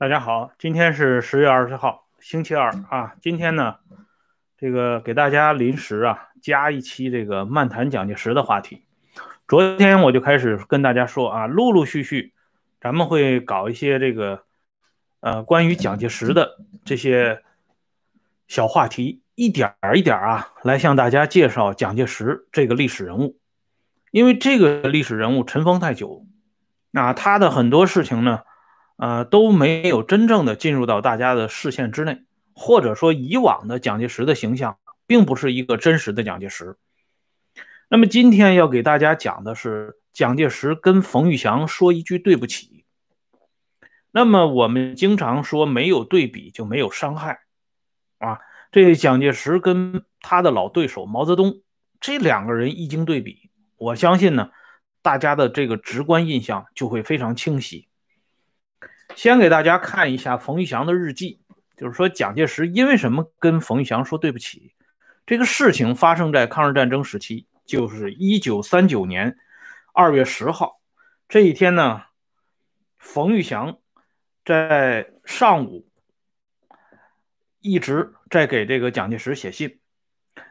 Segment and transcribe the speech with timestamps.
[0.00, 3.16] 大家好，今天是十月二十号，星期二啊。
[3.20, 3.78] 今天呢，
[4.56, 8.84] 这个给大家临时啊加一期这个漫谈蒋介石的话题。
[9.48, 12.32] 昨天我就开始跟大家说啊，陆陆续续
[12.80, 14.44] 咱们会搞一些这个
[15.18, 17.42] 呃关于蒋介石的这些
[18.46, 23.36] 小话题，一点儿一点儿啊来向大家介绍蒋介石这个历史人物。
[24.12, 26.24] 因为这个历史人物尘封太久，
[26.92, 28.42] 那他的很多事情呢。
[28.98, 36.76] 呃，都没有真正的进入到大家的视线之内，或者说以往的蒋介石的形象并不是一个真实的蒋介石。
[37.88, 42.84] 那么今天要给大家讲的是蒋介石跟冯玉祥说一句对不起。
[44.10, 47.40] 那么我们经常说没有对比就没有伤害
[48.18, 48.40] 啊，
[48.72, 51.62] 这蒋介石跟他的老对手毛泽东
[52.00, 54.50] 这两个人一经对比，我相信呢，
[55.02, 57.87] 大家的这个直观印象就会非常清晰。
[59.14, 61.40] 先给大家看一下冯玉祥的日记，
[61.76, 64.74] 就是说蒋介石因为什么跟冯玉祥说对不起？
[65.26, 69.36] 这个事情发生在抗日战争时期，就是一九三九年
[69.92, 70.80] 二月十号
[71.28, 72.02] 这一天呢。
[72.98, 73.78] 冯玉祥
[74.44, 75.88] 在上午
[77.60, 79.78] 一直在给这个蒋介石写信，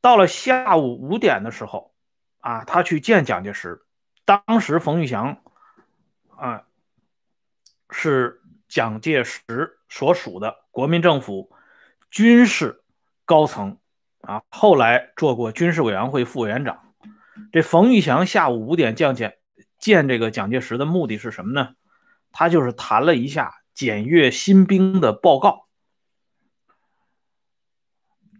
[0.00, 1.92] 到了下午五点的时候，
[2.38, 3.82] 啊，他去见蒋介石。
[4.24, 5.42] 当时冯玉祥
[6.36, 6.67] 啊
[7.90, 8.40] 是。
[8.70, 9.40] 蒋介石
[9.88, 11.50] 所属的国民政府
[12.10, 12.84] 军事
[13.24, 13.78] 高层
[14.20, 16.92] 啊，后来做过军事委员会副委员长。
[17.50, 19.38] 这冯玉祥下午五点见见
[19.78, 21.76] 见这个蒋介石的目的是什么呢？
[22.30, 25.66] 他就是谈了一下检阅新兵的报告。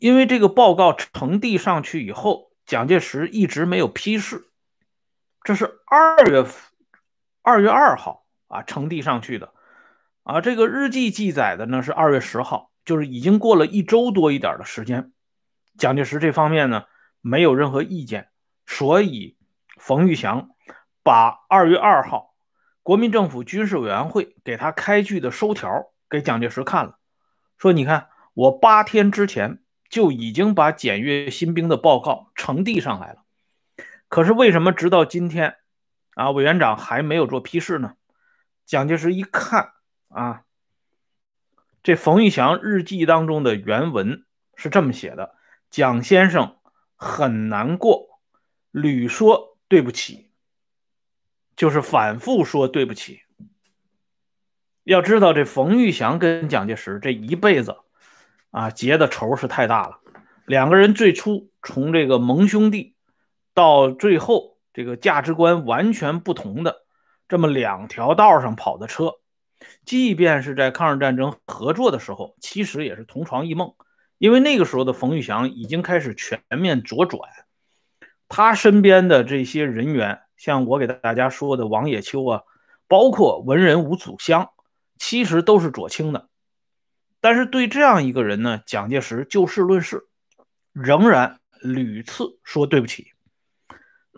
[0.00, 4.48] 因为这个报告呈递上去以后，蒋介石一直没有批示。
[5.44, 6.44] 这是二月
[7.42, 9.52] 二月二号啊呈递上去的。
[10.22, 15.12] 啊，这个日记记载的呢是二月十号，就是已经过了一周多一点的时间。
[15.78, 16.84] 蒋介石这方面呢
[17.20, 18.28] 没有任何意见，
[18.66, 19.36] 所以
[19.78, 20.48] 冯玉祥
[21.02, 22.34] 把二月二号
[22.82, 26.98] 国民政府军事委员会给他开具的收条给蒋介石看了，
[27.58, 33.24] 说：“你看，我八天之前就已经把检阅新兵的报告呈递上来了，
[34.08, 35.56] 可是为什么直到今天
[36.14, 37.94] 啊，委员长还没有做批示呢？”
[38.66, 39.72] 蒋介石一看。
[40.08, 40.42] 啊，
[41.82, 45.34] 这冯玉祥日记当中的原文是这么写的：
[45.70, 46.56] 蒋先生
[46.94, 48.20] 很难过，
[48.70, 50.30] 屡说对不起，
[51.54, 53.20] 就是反复说对不起。
[54.84, 57.76] 要知道，这冯玉祥跟蒋介石这一辈子
[58.52, 60.00] 啊结的仇是太大了。
[60.46, 62.94] 两个人最初从这个盟兄弟，
[63.52, 66.85] 到最后这个价值观完全不同的
[67.28, 69.14] 这么两条道上跑的车。
[69.84, 73.74] 即便是在抗日战争合作的时候，其实也是同床异梦，
[74.18, 77.22] 因为那个时候的冯玉祥已经开始全面左转，
[78.28, 82.42] 他身边的这些人员，像我给大家说的王野秋啊，
[82.86, 84.50] 包括文人吴祖湘，
[84.98, 86.28] 其实都是左倾的。
[87.20, 90.06] 但是对这样一个人呢，蒋介石就事论事，
[90.72, 93.12] 仍然屡次说对不起。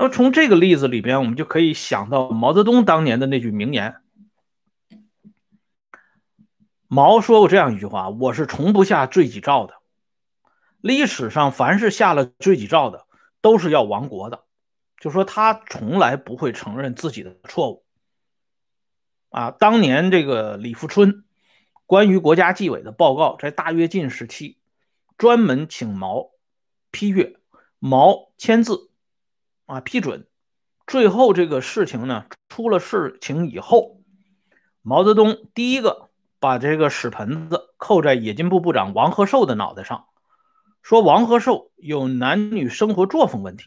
[0.00, 3.96] 那从这个例子里边，我们就可以想到毛泽东当年的那句名言。
[6.86, 9.74] 毛说过这样一句话：“我是从不下罪己诏的。
[10.80, 13.06] 历史上凡是下了罪己诏的，
[13.40, 14.44] 都是要亡国的。
[15.00, 17.84] 就说他从来不会承认自己的错误。
[19.30, 21.24] 啊，当年这个李富春
[21.86, 24.58] 关于国家纪委的报告，在大跃进时期，
[25.16, 26.30] 专门请毛
[26.92, 27.34] 批阅，
[27.80, 28.87] 毛签字，
[29.68, 30.26] 啊批准。
[30.88, 34.00] 最后这个事情呢，出了事情以后，
[34.82, 36.06] 毛泽东第一个。”
[36.40, 40.06] 把这个屎盆子扣在冶金部部长王鹤寿的脑袋上，
[40.82, 43.64] 说王鹤寿有男女生活作风问题，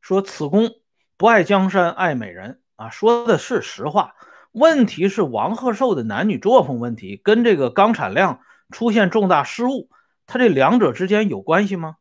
[0.00, 0.70] 说此公
[1.18, 4.14] 不爱江山爱美人啊，说的是实话。
[4.52, 9.90] 问题是王鹤寿的男女作风问题跟这个钢产量出现重大失误，
[10.26, 11.96] 他这两者之间有关系吗？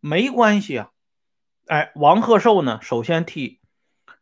[0.00, 0.90] 没关系啊。
[1.68, 3.60] 哎，王鹤寿呢，首先替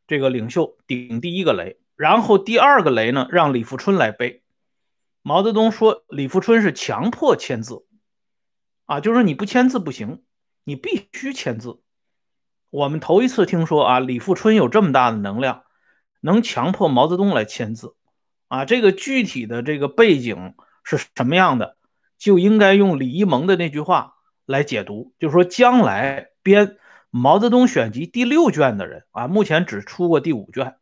[0.09, 4.43] 这个领袖顶第一个雷，然后第二个雷呢，让李富春来背。
[5.23, 7.87] 毛泽东说：“李富春是强迫签字，
[8.87, 10.25] 啊，就是你不签字不行，
[10.65, 11.81] 你必须签字。
[12.71, 15.63] 我们头一次听说啊，李富春有这么大的能量，
[16.21, 17.95] 能强迫毛泽东来签字，
[18.49, 21.77] 啊，这个具体的这个背景是什么样的，
[22.19, 24.15] 就应该用李一萌的那句话
[24.47, 26.67] 来解读，就是说将来编
[27.17, 30.77] 《毛泽东选集》第六卷的人啊，目前只出过第五卷，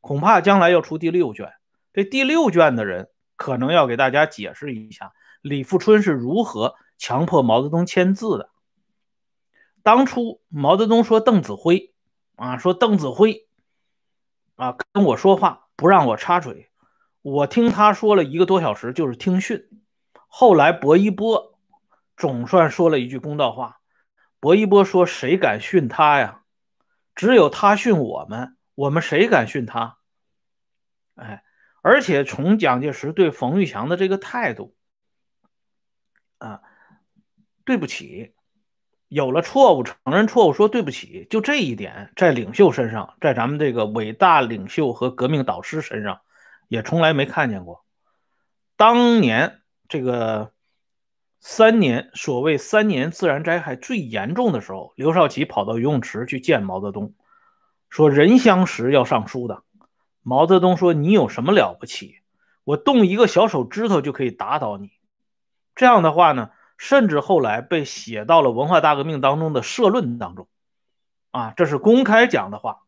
[0.00, 1.52] 恐怕将来要出第六卷，
[1.92, 5.12] 这第六卷的人。”可能要给大家解释一下
[5.42, 8.48] 李富春是如何强迫毛泽东签字的。
[9.82, 11.92] 当初毛泽东说邓子恢
[12.36, 13.46] 啊，说邓子恢
[14.54, 16.70] 啊跟我说话不让我插嘴，
[17.20, 19.68] 我听他说了一个多小时，就是听训。
[20.28, 21.58] 后来薄一波
[22.16, 23.80] 总算说了一句公道话，
[24.46, 26.42] 薄一波说：“谁敢训他呀？
[27.16, 29.98] 只有他训我们，我们谁敢训他？”
[31.16, 31.42] 哎，
[31.82, 34.76] 而且从蒋介石对冯玉祥的这个态度
[36.38, 36.62] 啊，
[37.64, 38.34] 对不起。
[39.08, 46.20] 有了错误，承认错误，说对不起，就这一点，在领袖身上，在咱们这个伟大领袖和革命导师身上，
[46.68, 47.84] 也从来没看见过。
[48.76, 50.52] 当年这个
[51.40, 57.14] 三年所谓三年自然灾害最严重的时候，刘少奇跑到游泳池去见毛泽东，
[57.88, 59.62] 说人相识要上书的。
[60.22, 62.16] 毛泽东说：“你有什么了不起？
[62.64, 64.90] 我动一个小手指头就可以打倒你。”
[65.76, 66.50] 这样的话呢？
[66.78, 70.46] 甚至后来被写到了文化大革命当中的社论当中，
[71.30, 72.80] 啊，这是公开讲的话，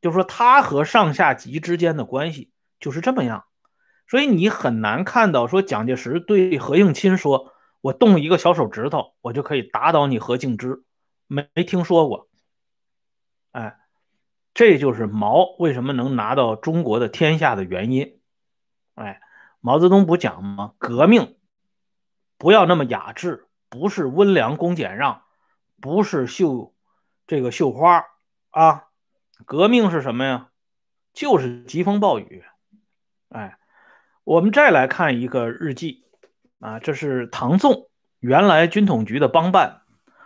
[0.00, 3.44] 就说他和上下级之间的关系就是这么样，
[4.06, 7.51] 所以你很难看到说蒋介石对何应钦说
[7.82, 10.82] ：“我动一个小手指头，我就可以打倒你何敬之。”
[11.28, 12.28] 没没听说过，
[13.52, 13.78] 哎，
[14.52, 18.20] 这就是毛为什么能拿到中国的天下的原因，
[18.94, 19.22] 哎，
[19.60, 20.74] 毛泽东不讲吗？
[20.76, 21.36] 革命。
[22.36, 25.22] 不要那么雅致，不是温良恭俭让，
[25.80, 26.74] 不是绣
[27.26, 28.04] 这个绣花
[28.50, 28.88] 啊！
[29.46, 30.50] 革命是什么呀？
[31.14, 32.44] 就是疾风暴雨。
[33.30, 33.56] 哎，
[34.24, 36.04] 我们再来看一个日记
[36.62, 39.82] 啊，这是唐纵，原来军统局的帮办，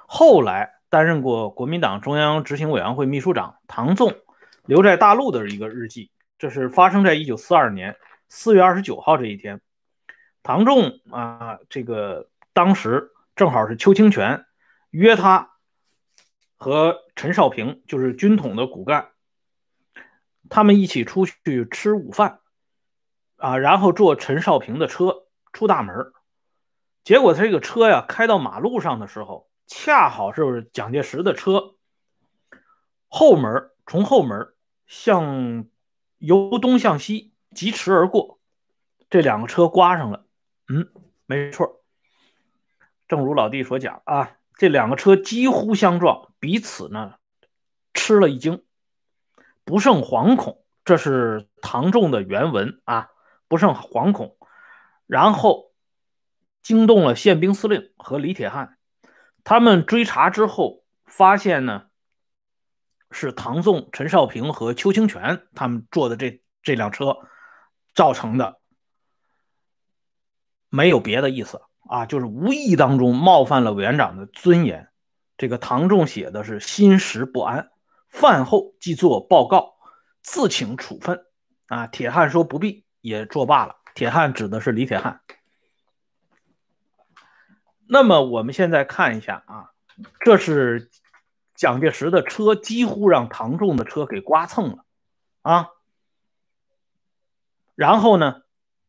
[0.07, 3.57] 后来担任过国民党中央执行委员会秘书长。
[3.67, 4.15] 唐纵
[4.67, 7.97] 留在大陆的一个日记，这是发生在一九四二年
[8.29, 9.63] 四月二十九号这一天。
[10.43, 14.45] 唐仲啊，这个当时正好是邱清泉
[14.91, 15.53] 约他
[16.55, 19.09] 和陈少平，就是军统的骨干，
[20.51, 22.41] 他们一起出去吃午饭
[23.39, 25.25] 啊，然后坐陈少平的车
[25.55, 26.13] 出大门，
[27.07, 31.77] 结果他这个车呀开到马路上的时候，恰好是蒋介石的车
[33.07, 34.49] 后门从后门
[34.89, 35.67] 向
[36.19, 38.41] 由东向西疾驰而过，
[39.09, 40.27] 这两个车刮上了。
[40.67, 40.89] 嗯，
[41.27, 41.85] 没错。
[43.07, 47.15] 正如老弟所讲啊，这两个车几乎相撞，彼此呢
[47.95, 48.65] 吃了一惊，
[49.65, 50.65] 不胜惶恐。
[50.85, 53.11] 这是唐仲的原文啊，
[53.47, 54.37] 不胜惶恐。
[55.07, 55.66] 然后
[56.67, 58.77] 惊动了宪兵司令和李铁汉，
[59.45, 61.85] 他们追查之后发现呢，
[63.13, 67.19] 是唐纵、陈少平和邱清泉他们坐的这这辆车
[67.95, 68.59] 造成的。
[70.69, 74.89] 没有别的意思啊，就是无意当中冒犯了委员长的尊严。
[75.37, 77.71] 这个唐仲写的是心时不安，
[78.09, 79.77] 饭后即作报告，
[80.21, 81.25] 自请处分。
[81.67, 83.77] 啊，铁汉说不必，也作罢了。
[83.95, 85.21] 铁汉指的是李铁汉。
[87.89, 89.71] 那么我们现在看一下啊，
[90.21, 90.91] 这是
[91.55, 94.85] 蒋介石的车几乎让唐仲的车给刮蹭了
[95.43, 95.69] 啊，
[97.75, 98.43] 然后呢？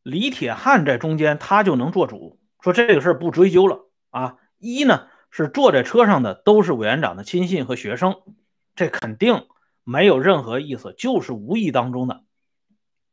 [0.04, 4.38] 李铁汉在中间，他就能做主，说这个事儿不追究了啊。
[4.58, 8.16] 一呢是坐在车上的都是委员长的亲信和学生，
[8.74, 9.48] 这肯定
[9.84, 12.24] 没有任何意思，就是无意当中的，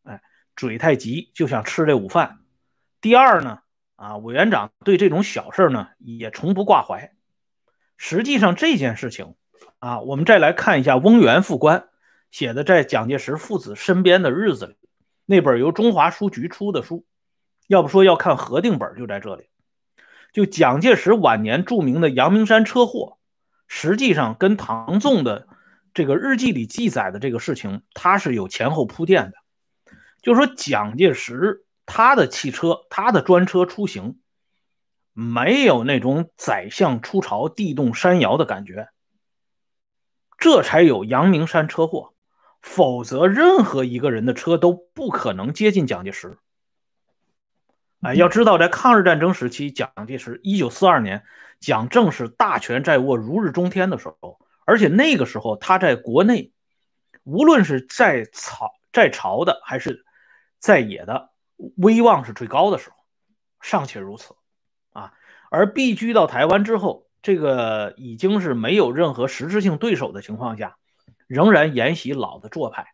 [0.05, 0.23] 哎，
[0.55, 2.39] 嘴太急就想吃这午饭。
[3.01, 3.59] 第二呢，
[4.05, 7.15] 啊，委员长对这种小事呢也从不挂怀。
[7.97, 9.35] 实际上这件事情
[9.79, 11.89] 啊，我们再来看一下翁元副官
[12.31, 14.77] 写的在蒋介石父子身边的日子里。
[15.25, 17.07] 那本由中华书局出的书，
[17.67, 19.49] 要不说要看核定本就在这里。
[20.35, 23.17] 就蒋介石晚年著名的阳明山车祸，
[23.69, 25.49] 实际上跟唐纵的
[25.95, 29.33] 这个日记里记载的这个事情，他是有前后铺垫的。
[30.21, 34.19] 就说蒋介石他的汽车，他的专车出行，
[35.13, 38.89] 没有那种宰相出朝、地动山摇的感觉，
[40.39, 42.15] 这才有阳明山车祸。
[42.63, 46.39] 否则，任何一个人的车都不可能接近蒋介石。
[48.01, 51.25] 哎，要知道，在抗日战争时期，蒋介石一九四二年，
[51.61, 56.53] 蒋正是大权在握、如日中天的时候，而且那个时候他在国内，
[57.23, 60.07] 无论是在朝在朝的还是
[60.59, 61.33] 在野的，
[61.77, 62.97] 威望是最高的时候，
[63.61, 64.35] 尚且如此
[64.91, 65.13] 啊。
[65.51, 70.77] 而避居到台湾之后，这个已经是没有任何实质性对手的情况下。
[71.27, 72.89] 仍然沿袭老的做派，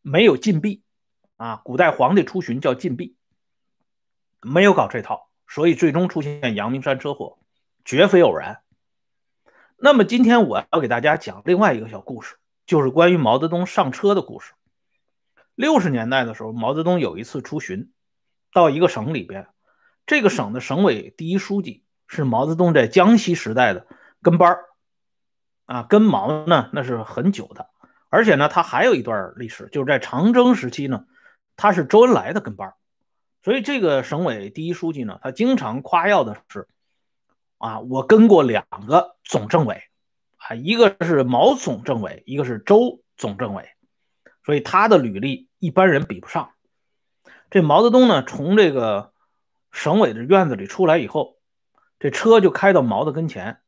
[0.00, 0.82] 没有禁闭
[1.36, 1.60] 啊。
[1.64, 3.14] 古代皇帝出巡叫禁闭，
[4.40, 7.38] 没有搞这套，所以最终出现阳明山车祸，
[7.84, 8.62] 绝非偶然。
[9.76, 14.54] 那么今天我要给大家讲另外一个小故事，就是关于毛泽东上车的故事。
[15.54, 17.92] 六十年代的时候，毛泽东有一次出巡，
[18.52, 19.48] 到一个省里边，
[20.06, 23.86] 这个省的省委第一书记是毛泽东在江西时代的
[24.22, 24.64] 跟班儿
[25.66, 27.68] 啊，跟毛呢那是很久的，
[28.08, 31.06] 而且呢他还有一段历史，就是在长征时期呢，
[31.56, 32.74] 他是周恩来的跟班儿
[33.42, 36.68] 所以这个省委第一书记呢，他经常夸耀的是。
[37.58, 39.84] 啊，我跟过两个总政委，
[40.36, 43.68] 啊，一个是毛总政委，一个是周总政委，
[44.44, 46.50] 所以他的履历一般人比不上。
[47.50, 49.12] 这毛泽东呢，从这个
[49.70, 51.36] 省委的院子里出来以后，
[51.98, 53.60] 这车就开到毛的跟前，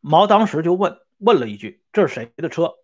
[0.00, 2.74] 毛当时就问问了一句：“这是谁的车？”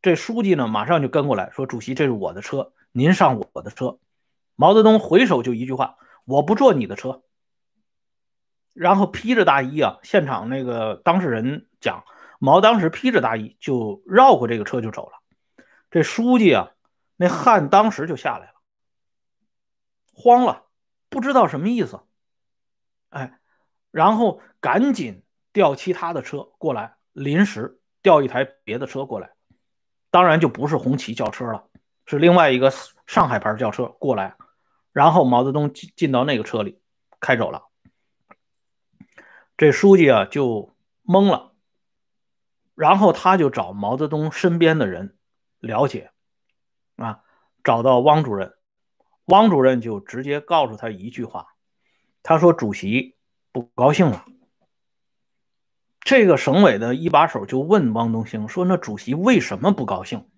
[0.00, 3.98] 这书记呢，马上就跟过来说：“主席，这是我的车，您上我的车。”
[4.54, 7.22] 毛泽东回手就一句话：“我不坐你的车。”
[8.74, 12.04] 然后披着大衣啊，现场那个当事人讲，
[12.38, 15.17] 毛当时披着大衣就绕过这个车就走了。
[15.90, 16.70] 这书记啊，
[17.16, 18.54] 那汗当时就下来了，
[20.12, 20.66] 慌了，
[21.08, 22.00] 不知道什么意思。
[23.10, 23.38] 哎，
[23.90, 29.32] 然后赶紧调其他的车过来，临时调一台别的车过来，
[30.10, 31.68] 当然就不是红旗轿车了，
[32.04, 32.72] 是另外一个
[33.06, 34.36] 上海牌轿车过来。
[34.92, 36.80] 然后毛泽东进进到那个车里
[37.20, 37.68] 开走了。
[39.56, 41.52] 这书记啊就懵了，
[42.74, 45.17] 然后他就找毛泽东身边的人
[45.60, 46.12] 了解，
[46.96, 47.22] 啊，
[47.64, 48.54] 找到汪主任，
[49.24, 51.54] 汪主任就直接告诉他一句话，
[52.22, 53.16] 他说：“主席
[53.52, 54.24] 不高兴了。”
[56.00, 60.30] 这个省委的一把手就问汪东兴说：“那主席为什么不高兴？”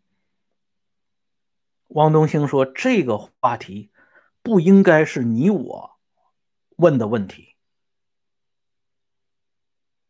[1.89, 3.93] 汪东兴说：“这个话题
[4.43, 5.99] 不应该是你我
[6.77, 7.55] 问的问题。”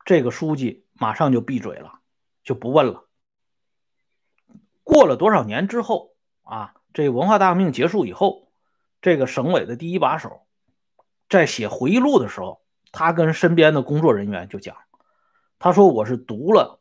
[0.07, 2.01] 这个书记马上就闭嘴了，
[2.43, 3.10] 就不问了。
[4.91, 6.75] 过了多少年之后啊？
[6.93, 8.51] 这文化大革命结束以后，
[9.01, 10.43] 这个省委的第一把手
[11.29, 14.77] 在写回忆录的时候，他跟身边的工作人员就讲
[15.61, 16.81] ：“他说我是读了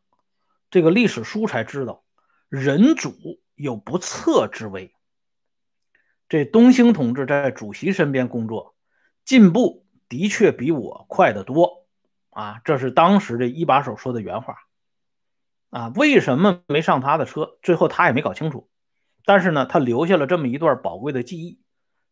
[0.72, 2.04] 这个历史书才知道，
[2.50, 3.14] 人主
[3.54, 4.96] 有不测之危。
[6.28, 8.76] 这东兴同志在主席身边工作，
[9.24, 11.86] 进步的确比我快得多。”
[12.34, 14.56] 啊，这是当时这一把手说的原话，
[15.70, 17.58] 啊，为什么没上他的车？
[17.62, 18.70] 最后他也没搞清楚，
[19.26, 21.62] 但是呢，他留下了这么一段宝贵的记忆，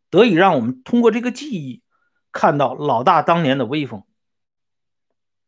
[0.09, 1.83] 得以让我们通过这个记忆
[2.31, 4.03] 看到老大当年的威风。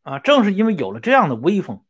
[0.02, 1.84] 啊，正是因为有了这样的威风，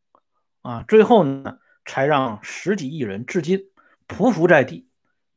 [0.62, 3.72] 啊，最后呢，才让十几亿人至今
[4.08, 4.90] 匍匐在地，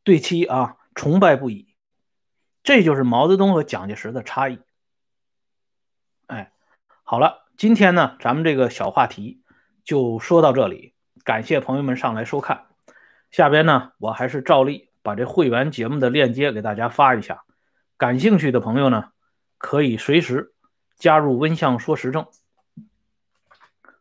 [0.03, 1.75] 对其啊崇拜不已。
[2.63, 4.59] 这就是毛泽东和蒋介石的差异。
[6.27, 6.53] 哎。
[7.05, 9.42] 好了，今天呢，咱们这个小话题
[9.85, 10.95] 就说到这里。
[11.25, 12.67] 感谢朋友们上来收看。
[13.31, 17.45] 下边呢，我还是照例把这会员节目的链接给大家发一下。
[17.97, 19.13] 感兴趣的朋友呢，
[19.57, 20.53] 可以随时
[20.97, 22.27] 加入温相说时政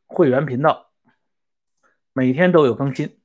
[0.08, 0.90] 会员频道，
[2.12, 3.21] 每天都有更新。